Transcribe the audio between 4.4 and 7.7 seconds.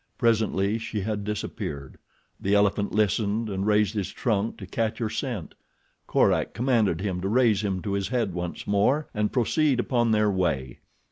to catch her scent. Korak commanded him to raise